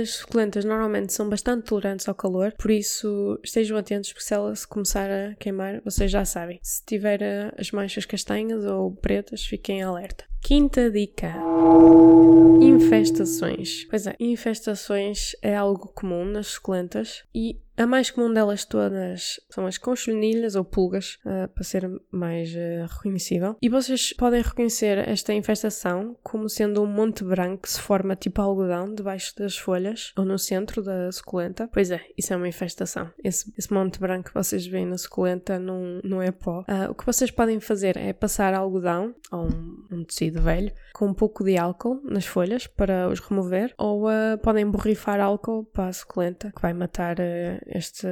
As 0.02 0.10
suculentas 0.12 0.66
normalmente 0.66 1.14
são 1.14 1.30
bastante 1.30 1.66
tolerantes 1.66 2.08
ao 2.08 2.16
calor, 2.16 2.54
por 2.58 2.72
isso 2.72 3.40
estejam 3.44 3.78
atentos 3.78 4.12
porque 4.12 4.26
se 4.26 4.34
ela 4.34 4.56
se 4.56 4.68
começar 4.68 5.10
a 5.10 5.36
queimar, 5.36 5.82
vocês 5.84 6.10
já 6.10 6.26
sabem. 6.26 6.60
Se 6.62 6.84
tiver 6.86 7.22
eh, 7.22 7.52
as 7.58 7.72
manchas 7.72 8.06
castanhas 8.06 8.66
ou 8.66 8.92
pretas, 8.92 9.46
fiquem 9.46 9.84
alerta. 9.84 10.31
Quinta 10.42 10.90
dica: 10.90 11.36
infestações. 12.62 13.86
Pois 13.90 14.08
é, 14.08 14.16
infestações 14.20 15.36
é 15.42 15.56
algo 15.56 15.88
comum 15.90 16.26
nas 16.26 16.48
suculentas 16.48 17.24
e 17.34 17.60
a 17.82 17.88
mais 17.88 18.12
comum 18.12 18.32
delas 18.32 18.64
todas 18.64 19.40
são 19.50 19.66
as 19.66 19.78
conchonilhas 19.78 20.56
ou 20.56 20.64
pulgas, 20.64 21.18
uh, 21.26 21.48
para 21.48 21.64
ser 21.64 21.90
mais 22.12 22.54
uh, 22.54 22.86
reconhecível. 22.88 23.56
E 23.60 23.70
vocês 23.70 24.14
podem 24.14 24.42
reconhecer 24.42 24.98
esta 25.10 25.34
infestação 25.34 26.16
como 26.22 26.48
sendo 26.48 26.84
um 26.84 26.86
monte 26.86 27.24
branco 27.24 27.64
que 27.64 27.72
se 27.72 27.82
forma 27.82 28.16
tipo 28.16 28.40
algodão 28.40 28.94
debaixo 28.94 29.36
das 29.36 29.58
folhas 29.58 30.14
ou 30.16 30.24
no 30.24 30.38
centro 30.38 30.84
da 30.84 31.12
suculenta. 31.12 31.70
Pois 31.74 31.90
é, 31.90 32.02
isso 32.16 32.32
é 32.34 32.36
uma 32.36 32.48
infestação. 32.48 33.10
Esse, 33.24 33.52
esse 33.58 33.74
monte 33.74 34.00
branco 34.00 34.30
que 34.30 34.34
vocês 34.34 34.68
veem 34.68 34.86
na 34.86 34.98
suculenta 34.98 35.58
não, 35.58 36.00
não 36.04 36.22
é 36.22 36.32
pó. 36.32 36.60
Uh, 36.62 36.92
o 36.92 36.94
que 36.94 37.06
vocês 37.06 37.32
podem 37.32 37.60
fazer 37.60 37.98
é 37.98 38.14
passar 38.14 38.54
algodão 38.54 39.16
ou 39.32 39.48
um, 39.48 39.86
um, 39.92 40.04
tecido 40.04 40.31
velho 40.40 40.72
com 40.94 41.08
um 41.08 41.14
pouco 41.14 41.44
de 41.44 41.58
álcool 41.58 42.00
nas 42.04 42.26
folhas 42.26 42.68
para 42.68 43.10
os 43.10 43.20
remover 43.20 43.74
ou 43.78 44.06
podem 44.42 44.70
borrifar 44.70 45.20
álcool 45.20 45.66
para 45.66 45.88
a 45.88 45.94
suculenta 45.94 46.52
que 46.56 46.62
vai 46.62 46.74
matar 46.74 47.18
este, 47.68 48.08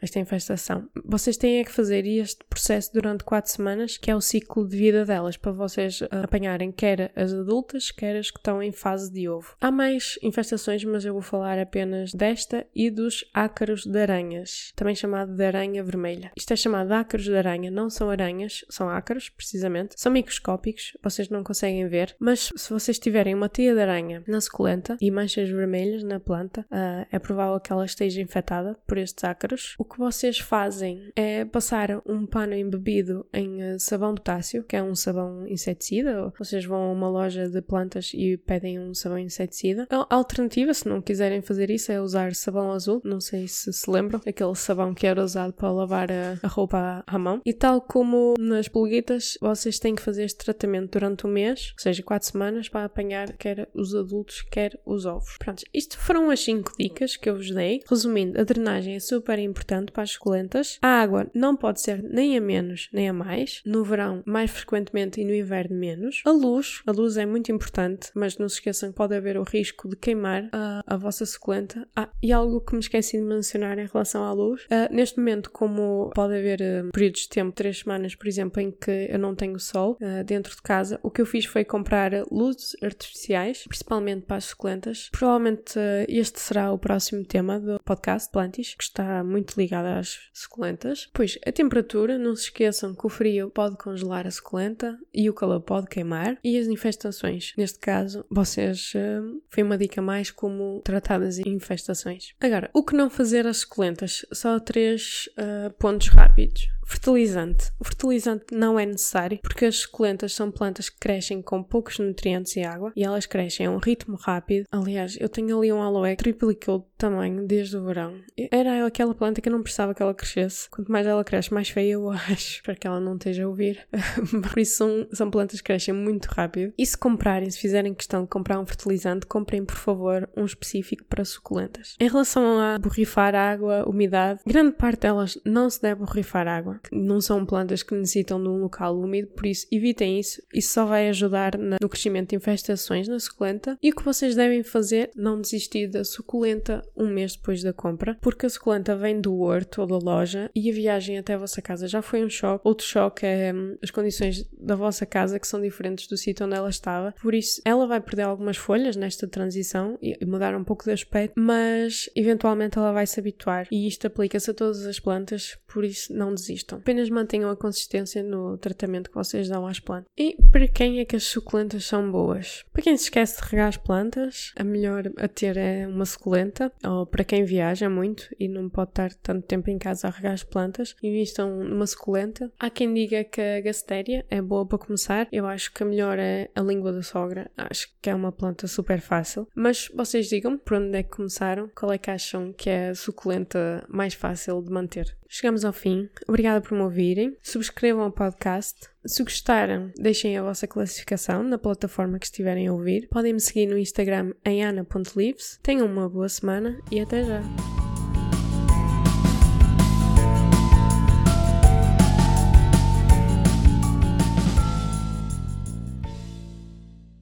esta 0.00 0.18
infestação. 0.18 0.88
Vocês 1.04 1.36
têm 1.36 1.60
é 1.60 1.64
que 1.64 1.72
fazer 1.72 2.06
este 2.06 2.44
processo 2.44 2.92
durante 2.92 3.24
4 3.24 3.50
semanas, 3.50 3.96
que 3.96 4.10
é 4.10 4.16
o 4.16 4.20
ciclo 4.20 4.66
de 4.66 4.76
vida 4.76 5.04
delas, 5.04 5.36
para 5.36 5.52
vocês 5.52 6.00
apanharem 6.10 6.72
quer 6.72 7.12
as 7.14 7.32
adultas, 7.32 7.90
quer 7.90 8.16
as 8.16 8.30
que 8.30 8.38
estão 8.38 8.62
em 8.62 8.72
fase 8.72 9.12
de 9.12 9.28
ovo. 9.28 9.54
Há 9.60 9.70
mais 9.70 10.18
infestações, 10.22 10.84
mas 10.84 11.04
eu 11.04 11.12
vou 11.12 11.22
falar 11.22 11.58
apenas 11.58 12.12
desta 12.12 12.66
e 12.74 12.90
dos 12.90 13.24
ácaros 13.34 13.84
de 13.84 13.98
aranhas, 13.98 14.72
também 14.74 14.94
chamado 14.94 15.34
de 15.34 15.44
aranha 15.44 15.82
vermelha. 15.84 16.32
Isto 16.36 16.52
é 16.52 16.56
chamado 16.56 16.88
de 16.88 16.94
ácaros 16.94 17.24
de 17.26 17.36
aranha, 17.36 17.70
não 17.70 17.90
são 17.90 18.08
aranhas, 18.08 18.64
são 18.68 18.88
ácaros, 18.88 19.28
precisamente. 19.28 19.94
São 19.96 20.12
microscópicos, 20.12 20.96
vocês 21.02 21.28
não 21.28 21.42
conseguem 21.42 21.59
ver, 21.88 22.14
mas 22.18 22.50
se 22.56 22.70
vocês 22.70 22.98
tiverem 22.98 23.34
uma 23.34 23.48
teia 23.48 23.74
de 23.74 23.80
aranha 23.80 24.22
na 24.26 24.40
suculenta 24.40 24.96
e 25.00 25.10
manchas 25.10 25.48
vermelhas 25.48 26.02
na 26.02 26.20
planta, 26.20 26.62
uh, 26.70 27.06
é 27.10 27.18
provável 27.18 27.58
que 27.60 27.72
ela 27.72 27.84
esteja 27.84 28.20
infectada 28.20 28.76
por 28.86 28.98
estes 28.98 29.24
ácaros, 29.24 29.74
o 29.78 29.84
que 29.84 29.98
vocês 29.98 30.38
fazem 30.38 31.12
é 31.16 31.44
passar 31.44 32.00
um 32.06 32.26
pano 32.26 32.54
embebido 32.54 33.26
em 33.32 33.62
eh, 33.62 33.78
sabão 33.78 34.14
potássio, 34.14 34.64
que 34.64 34.76
é 34.76 34.82
um 34.82 34.94
sabão 34.94 35.46
inseticida. 35.46 36.32
Vocês 36.38 36.64
vão 36.64 36.82
a 36.82 36.92
uma 36.92 37.08
loja 37.08 37.48
de 37.48 37.60
plantas 37.60 38.12
e 38.14 38.36
pedem 38.36 38.78
um 38.78 38.94
sabão 38.94 39.18
inseticida. 39.18 39.86
A 39.90 40.14
alternativa, 40.14 40.72
se 40.72 40.88
não 40.88 41.00
quiserem 41.00 41.42
fazer 41.42 41.70
isso, 41.70 41.90
é 41.92 42.00
usar 42.00 42.34
sabão 42.34 42.72
azul. 42.72 43.00
Não 43.04 43.20
sei 43.20 43.48
se 43.48 43.72
se 43.72 43.90
lembram, 43.90 44.20
aquele 44.26 44.54
sabão 44.54 44.94
que 44.94 45.06
era 45.06 45.22
usado 45.22 45.52
para 45.52 45.70
lavar 45.70 46.10
a, 46.10 46.38
a 46.42 46.48
roupa 46.48 47.04
à, 47.06 47.16
à 47.16 47.18
mão. 47.18 47.40
E 47.44 47.52
tal 47.52 47.80
como 47.80 48.34
nas 48.38 48.68
pulguitas, 48.68 49.36
vocês 49.40 49.78
têm 49.78 49.94
que 49.94 50.02
fazer 50.02 50.24
este 50.24 50.38
tratamento 50.44 50.92
durante 50.92 51.26
um 51.26 51.30
mês, 51.30 51.49
ou 51.50 51.82
seja, 51.82 52.02
quatro 52.02 52.28
semanas, 52.28 52.68
para 52.68 52.84
apanhar 52.84 53.32
quer 53.34 53.68
os 53.74 53.94
adultos, 53.94 54.42
quer 54.42 54.78
os 54.84 55.06
ovos. 55.06 55.36
Pronto, 55.38 55.62
isto 55.72 55.98
foram 55.98 56.30
as 56.30 56.40
5 56.40 56.72
dicas 56.78 57.16
que 57.16 57.28
eu 57.28 57.36
vos 57.36 57.50
dei. 57.50 57.82
Resumindo, 57.88 58.40
a 58.40 58.44
drenagem 58.44 58.94
é 58.94 59.00
super 59.00 59.38
importante 59.38 59.92
para 59.92 60.02
as 60.02 60.10
suculentas. 60.10 60.78
A 60.82 61.00
água 61.00 61.30
não 61.34 61.56
pode 61.56 61.80
ser 61.80 62.02
nem 62.02 62.36
a 62.36 62.40
menos 62.40 62.88
nem 62.92 63.08
a 63.08 63.12
mais. 63.12 63.62
No 63.64 63.84
verão, 63.84 64.22
mais 64.24 64.50
frequentemente 64.50 65.20
e 65.20 65.24
no 65.24 65.34
inverno, 65.34 65.76
menos. 65.76 66.22
A 66.24 66.30
luz, 66.30 66.82
a 66.86 66.92
luz 66.92 67.16
é 67.16 67.26
muito 67.26 67.50
importante, 67.50 68.10
mas 68.14 68.38
não 68.38 68.48
se 68.48 68.56
esqueçam 68.56 68.90
que 68.90 68.96
pode 68.96 69.14
haver 69.14 69.36
o 69.36 69.42
risco 69.42 69.88
de 69.88 69.96
queimar 69.96 70.48
a, 70.52 70.82
a 70.86 70.96
vossa 70.96 71.24
suculenta. 71.24 71.86
Ah, 71.94 72.08
e 72.22 72.32
algo 72.32 72.60
que 72.60 72.74
me 72.74 72.80
esqueci 72.80 73.18
de 73.18 73.24
mencionar 73.24 73.78
em 73.78 73.86
relação 73.86 74.24
à 74.24 74.32
luz. 74.32 74.62
Uh, 74.64 74.92
neste 74.92 75.18
momento, 75.18 75.50
como 75.50 76.10
pode 76.14 76.34
haver 76.34 76.60
uh, 76.60 76.90
períodos 76.92 77.22
de 77.22 77.28
tempo, 77.28 77.52
três 77.52 77.80
semanas, 77.80 78.14
por 78.14 78.26
exemplo, 78.26 78.60
em 78.60 78.70
que 78.70 79.08
eu 79.10 79.18
não 79.18 79.34
tenho 79.34 79.58
sol 79.58 79.96
uh, 80.00 80.24
dentro 80.24 80.54
de 80.54 80.62
casa, 80.62 80.98
o 81.02 81.10
que 81.10 81.20
eu 81.20 81.26
fiz 81.26 81.39
foi 81.44 81.64
comprar 81.64 82.12
luzes 82.30 82.76
artificiais, 82.82 83.64
principalmente 83.66 84.26
para 84.26 84.36
as 84.36 84.46
suculentas. 84.46 85.08
Provavelmente 85.10 85.78
este 86.08 86.40
será 86.40 86.72
o 86.72 86.78
próximo 86.78 87.24
tema 87.24 87.58
do 87.58 87.80
podcast 87.80 88.30
Plantis, 88.30 88.74
que 88.74 88.84
está 88.84 89.22
muito 89.24 89.56
ligada 89.56 89.98
às 89.98 90.18
suculentas. 90.32 91.08
Pois 91.12 91.38
a 91.46 91.52
temperatura, 91.52 92.18
não 92.18 92.34
se 92.34 92.44
esqueçam 92.44 92.94
que 92.94 93.06
o 93.06 93.08
frio 93.08 93.50
pode 93.50 93.76
congelar 93.76 94.26
a 94.26 94.30
suculenta 94.30 94.98
e 95.12 95.28
o 95.28 95.34
calor 95.34 95.60
pode 95.60 95.86
queimar. 95.86 96.38
E 96.42 96.58
as 96.58 96.66
infestações, 96.66 97.52
neste 97.56 97.78
caso, 97.78 98.24
vocês 98.30 98.92
uh, 98.94 99.42
foi 99.50 99.62
uma 99.62 99.78
dica 99.78 100.00
mais 100.00 100.30
como 100.30 100.80
tratar 100.84 101.18
das 101.18 101.38
infestações. 101.38 102.34
Agora, 102.40 102.70
o 102.72 102.84
que 102.84 102.94
não 102.94 103.10
fazer 103.10 103.46
às 103.46 103.58
suculentas? 103.58 104.24
Só 104.32 104.58
três 104.58 105.28
uh, 105.38 105.70
pontos 105.74 106.08
rápidos. 106.08 106.68
Fertilizante. 106.90 107.70
O 107.78 107.84
fertilizante 107.84 108.46
não 108.52 108.76
é 108.76 108.84
necessário 108.84 109.38
porque 109.40 109.64
as 109.64 109.76
suculentas 109.76 110.32
são 110.32 110.50
plantas 110.50 110.88
que 110.88 110.98
crescem 110.98 111.40
com 111.40 111.62
poucos 111.62 112.00
nutrientes 112.00 112.56
e 112.56 112.64
água 112.64 112.92
e 112.96 113.04
elas 113.04 113.26
crescem 113.26 113.66
a 113.66 113.70
um 113.70 113.78
ritmo 113.78 114.16
rápido. 114.16 114.66
Aliás, 114.72 115.16
eu 115.20 115.28
tenho 115.28 115.56
ali 115.56 115.72
um 115.72 115.80
aloe 115.80 116.16
que 116.16 116.24
triplicou 116.24 116.80
de 116.80 116.86
tamanho 116.98 117.46
desde 117.46 117.76
o 117.76 117.84
verão. 117.84 118.16
Era 118.50 118.84
aquela 118.84 119.14
planta 119.14 119.40
que 119.40 119.48
eu 119.48 119.52
não 119.52 119.62
precisava 119.62 119.94
que 119.94 120.02
ela 120.02 120.12
crescesse. 120.12 120.68
Quanto 120.68 120.90
mais 120.90 121.06
ela 121.06 121.22
cresce, 121.22 121.54
mais 121.54 121.68
feia 121.68 121.92
eu 121.92 122.10
acho. 122.10 122.60
Para 122.64 122.74
que 122.74 122.88
ela 122.88 122.98
não 122.98 123.14
esteja 123.14 123.44
a 123.44 123.48
ouvir. 123.48 123.86
Por 124.50 124.58
isso 124.58 124.78
são, 124.78 125.06
são 125.12 125.30
plantas 125.30 125.60
que 125.60 125.66
crescem 125.66 125.94
muito 125.94 126.26
rápido. 126.26 126.74
E 126.76 126.84
se 126.84 126.98
comprarem, 126.98 127.48
se 127.50 127.60
fizerem 127.60 127.94
questão 127.94 128.22
de 128.22 128.28
comprar 128.28 128.58
um 128.58 128.66
fertilizante, 128.66 129.26
comprem 129.26 129.64
por 129.64 129.76
favor 129.76 130.28
um 130.36 130.44
específico 130.44 131.04
para 131.04 131.24
suculentas. 131.24 131.94
Em 132.00 132.08
relação 132.08 132.58
a 132.58 132.78
borrifar 132.80 133.36
água, 133.36 133.88
umidade, 133.88 134.40
grande 134.44 134.72
parte 134.72 135.02
delas 135.02 135.38
não 135.44 135.70
se 135.70 135.80
deve 135.80 136.00
borrifar 136.00 136.48
água 136.48 136.79
não 136.92 137.20
são 137.20 137.44
plantas 137.44 137.82
que 137.82 137.94
necessitam 137.94 138.42
de 138.42 138.48
um 138.48 138.58
local 138.58 138.98
úmido, 138.98 139.28
por 139.28 139.46
isso 139.46 139.66
evitem 139.70 140.18
isso. 140.18 140.42
Isso 140.52 140.72
só 140.72 140.84
vai 140.84 141.08
ajudar 141.08 141.56
no 141.56 141.88
crescimento 141.88 142.30
de 142.30 142.36
infestações 142.36 143.08
na 143.08 143.18
suculenta. 143.18 143.78
E 143.82 143.90
o 143.90 143.94
que 143.94 144.04
vocês 144.04 144.34
devem 144.34 144.62
fazer, 144.62 145.10
não 145.16 145.40
desistir 145.40 145.88
da 145.88 146.04
suculenta 146.04 146.82
um 146.96 147.08
mês 147.08 147.34
depois 147.34 147.62
da 147.62 147.72
compra, 147.72 148.16
porque 148.20 148.46
a 148.46 148.50
suculenta 148.50 148.96
vem 148.96 149.20
do 149.20 149.38
horto 149.40 149.80
ou 149.80 149.86
da 149.86 149.98
loja 149.98 150.50
e 150.54 150.70
a 150.70 150.72
viagem 150.72 151.18
até 151.18 151.34
a 151.34 151.38
vossa 151.38 151.62
casa 151.62 151.88
já 151.88 152.02
foi 152.02 152.24
um 152.24 152.30
choque. 152.30 152.66
Outro 152.66 152.86
choque 152.86 153.26
é 153.26 153.52
hum, 153.52 153.76
as 153.82 153.90
condições 153.90 154.48
da 154.58 154.74
vossa 154.74 155.06
casa 155.06 155.38
que 155.38 155.46
são 155.46 155.60
diferentes 155.60 156.06
do 156.06 156.16
sítio 156.16 156.46
onde 156.46 156.56
ela 156.56 156.70
estava. 156.70 157.14
Por 157.20 157.34
isso, 157.34 157.60
ela 157.64 157.86
vai 157.86 158.00
perder 158.00 158.22
algumas 158.22 158.56
folhas 158.56 158.96
nesta 158.96 159.26
transição 159.26 159.98
e 160.00 160.24
mudar 160.24 160.54
um 160.54 160.64
pouco 160.64 160.84
de 160.84 160.92
aspecto, 160.92 161.34
mas 161.36 162.08
eventualmente 162.14 162.78
ela 162.78 162.92
vai 162.92 163.06
se 163.06 163.18
habituar. 163.18 163.66
E 163.70 163.86
isto 163.86 164.06
aplica-se 164.06 164.50
a 164.50 164.54
todas 164.54 164.86
as 164.86 164.98
plantas, 164.98 165.58
por 165.66 165.84
isso 165.84 166.12
não 166.12 166.34
Apenas 166.76 167.08
mantenham 167.10 167.50
a 167.50 167.56
consistência 167.56 168.22
no 168.22 168.56
tratamento 168.58 169.10
que 169.10 169.16
vocês 169.16 169.48
dão 169.48 169.66
às 169.66 169.80
plantas. 169.80 170.10
E 170.16 170.36
para 170.50 170.68
quem 170.68 171.00
é 171.00 171.04
que 171.04 171.16
as 171.16 171.24
suculentas 171.24 171.84
são 171.84 172.10
boas? 172.10 172.64
Para 172.72 172.82
quem 172.82 172.96
se 172.96 173.04
esquece 173.04 173.40
de 173.40 173.48
regar 173.48 173.68
as 173.68 173.76
plantas, 173.76 174.52
a 174.56 174.64
melhor 174.64 175.10
a 175.16 175.28
ter 175.28 175.56
é 175.56 175.86
uma 175.86 176.04
suculenta. 176.04 176.72
Ou 176.84 177.06
para 177.06 177.24
quem 177.24 177.44
viaja 177.44 177.88
muito 177.88 178.28
e 178.38 178.48
não 178.48 178.68
pode 178.68 178.90
estar 178.90 179.12
tanto 179.14 179.46
tempo 179.46 179.70
em 179.70 179.78
casa 179.78 180.08
a 180.08 180.10
regar 180.10 180.32
as 180.32 180.44
plantas, 180.44 180.94
invistam 181.02 181.64
numa 181.64 181.86
suculenta. 181.86 182.50
Há 182.58 182.70
quem 182.70 182.92
diga 182.92 183.24
que 183.24 183.40
a 183.40 183.60
gastéria 183.60 184.24
é 184.30 184.40
boa 184.40 184.66
para 184.66 184.78
começar. 184.78 185.28
Eu 185.32 185.46
acho 185.46 185.72
que 185.72 185.82
a 185.82 185.86
melhor 185.86 186.18
é 186.18 186.50
a 186.54 186.60
língua 186.60 186.92
da 186.92 187.02
sogra. 187.02 187.50
Acho 187.56 187.88
que 188.00 188.10
é 188.10 188.14
uma 188.14 188.32
planta 188.32 188.66
super 188.66 189.00
fácil. 189.00 189.46
Mas 189.54 189.88
vocês 189.94 190.28
digam 190.28 190.56
por 190.58 190.76
onde 190.76 190.98
é 190.98 191.02
que 191.02 191.10
começaram, 191.10 191.70
qual 191.74 191.92
é 191.92 191.98
que 191.98 192.10
acham 192.10 192.52
que 192.52 192.70
é 192.70 192.90
a 192.90 192.94
suculenta 192.94 193.84
mais 193.88 194.14
fácil 194.14 194.62
de 194.62 194.70
manter. 194.70 195.16
Chegamos 195.28 195.64
ao 195.64 195.72
fim. 195.72 196.08
Obrigada 196.50 196.60
por 196.60 196.74
me 196.76 196.82
ouvirem. 196.82 197.36
Subscrevam 197.42 198.06
o 198.08 198.12
podcast. 198.12 198.88
Se 199.06 199.22
gostaram, 199.22 199.92
deixem 199.96 200.36
a 200.36 200.42
vossa 200.42 200.66
classificação 200.66 201.42
na 201.42 201.58
plataforma 201.58 202.18
que 202.18 202.26
estiverem 202.26 202.66
a 202.66 202.72
ouvir. 202.72 203.08
Podem 203.08 203.32
me 203.32 203.40
seguir 203.40 203.66
no 203.66 203.78
Instagram 203.78 204.32
em 204.44 204.64
ana.lives. 204.64 205.60
Tenham 205.62 205.86
uma 205.86 206.08
boa 206.08 206.28
semana 206.28 206.80
e 206.90 207.00
até 207.00 207.24
já! 207.24 207.79